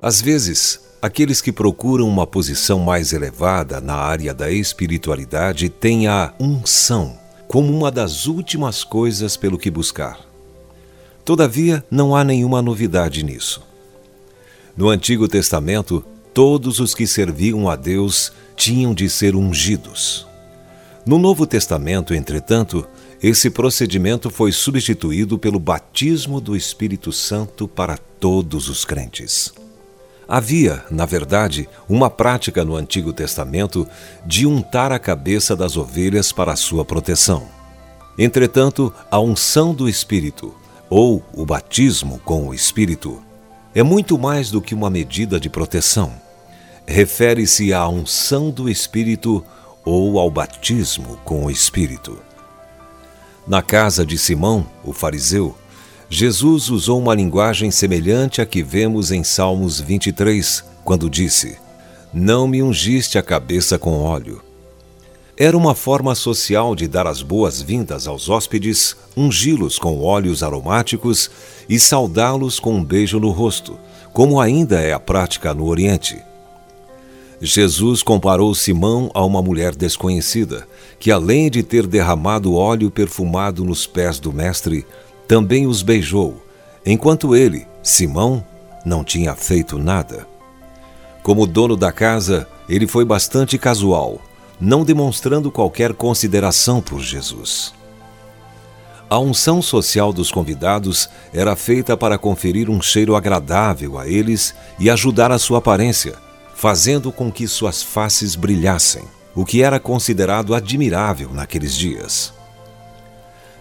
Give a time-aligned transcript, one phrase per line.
[0.00, 6.32] Às vezes, aqueles que procuram uma posição mais elevada na área da espiritualidade têm a
[6.38, 7.18] unção
[7.48, 10.20] como uma das últimas coisas pelo que buscar.
[11.24, 13.62] Todavia, não há nenhuma novidade nisso.
[14.76, 16.04] No Antigo Testamento,
[16.38, 20.24] todos os que serviam a Deus tinham de ser ungidos.
[21.04, 22.86] No Novo Testamento, entretanto,
[23.20, 29.52] esse procedimento foi substituído pelo batismo do Espírito Santo para todos os crentes.
[30.28, 33.84] Havia, na verdade, uma prática no Antigo Testamento
[34.24, 37.48] de untar a cabeça das ovelhas para sua proteção.
[38.16, 40.54] Entretanto, a unção do Espírito,
[40.88, 43.20] ou o batismo com o Espírito,
[43.74, 46.27] é muito mais do que uma medida de proteção.
[46.90, 49.44] Refere-se à unção do Espírito
[49.84, 52.18] ou ao batismo com o Espírito.
[53.46, 55.54] Na casa de Simão, o fariseu,
[56.08, 61.58] Jesus usou uma linguagem semelhante à que vemos em Salmos 23, quando disse:
[62.10, 64.42] Não me ungiste a cabeça com óleo
[65.40, 71.30] era uma forma social de dar as boas-vindas aos hóspedes, ungí-los com óleos aromáticos
[71.68, 73.78] e saudá-los com um beijo no rosto,
[74.12, 76.20] como ainda é a prática no Oriente.
[77.40, 80.66] Jesus comparou Simão a uma mulher desconhecida,
[80.98, 84.84] que além de ter derramado óleo perfumado nos pés do Mestre,
[85.26, 86.42] também os beijou,
[86.84, 88.44] enquanto ele, Simão,
[88.84, 90.26] não tinha feito nada.
[91.22, 94.20] Como dono da casa, ele foi bastante casual
[94.60, 97.72] não demonstrando qualquer consideração por Jesus.
[99.08, 104.90] A unção social dos convidados era feita para conferir um cheiro agradável a eles e
[104.90, 106.14] ajudar a sua aparência,
[106.58, 112.34] fazendo com que suas faces brilhassem, o que era considerado admirável naqueles dias.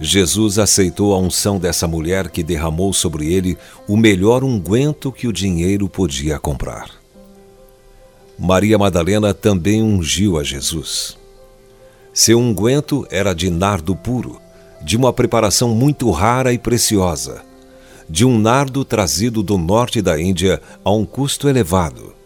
[0.00, 5.32] Jesus aceitou a unção dessa mulher que derramou sobre ele o melhor unguento que o
[5.32, 6.90] dinheiro podia comprar.
[8.36, 11.16] Maria Madalena também ungiu a Jesus.
[12.12, 14.40] Seu unguento era de nardo puro,
[14.82, 17.40] de uma preparação muito rara e preciosa,
[18.08, 22.18] de um nardo trazido do norte da Índia a um custo elevado.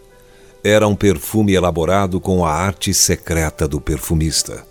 [0.67, 4.65] Era um perfume elaborado com a arte secreta do perfumista.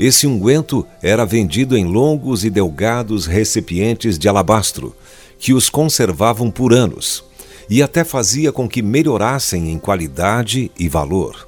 [0.00, 4.96] Esse unguento era vendido em longos e delgados recipientes de alabastro,
[5.38, 7.22] que os conservavam por anos
[7.68, 11.46] e até fazia com que melhorassem em qualidade e valor.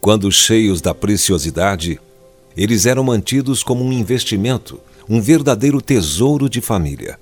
[0.00, 2.00] Quando cheios da preciosidade,
[2.56, 7.18] eles eram mantidos como um investimento, um verdadeiro tesouro de família.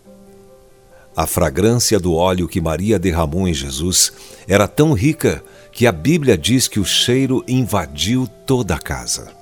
[1.16, 4.12] A fragrância do óleo que Maria derramou em Jesus
[4.48, 9.32] era tão rica que a Bíblia diz que o cheiro invadiu toda a casa.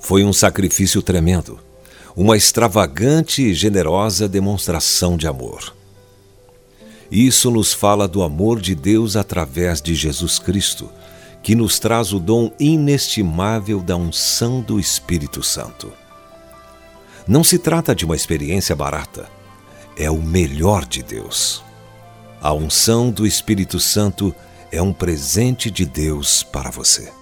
[0.00, 1.58] Foi um sacrifício tremendo,
[2.16, 5.74] uma extravagante e generosa demonstração de amor.
[7.10, 10.90] Isso nos fala do amor de Deus através de Jesus Cristo,
[11.42, 15.92] que nos traz o dom inestimável da unção do Espírito Santo.
[17.26, 19.37] Não se trata de uma experiência barata,
[19.98, 21.64] é o melhor de Deus.
[22.40, 24.32] A unção do Espírito Santo
[24.70, 27.12] é um presente de Deus para você.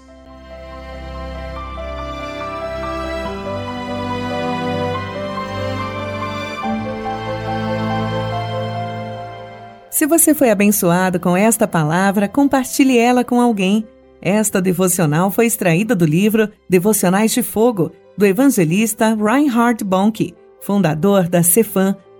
[9.91, 13.89] Se você foi abençoado com esta palavra, compartilhe ela com alguém.
[14.21, 21.43] Esta devocional foi extraída do livro Devocionais de Fogo, do evangelista Reinhard Bonk, fundador da
[21.43, 21.97] Cefam,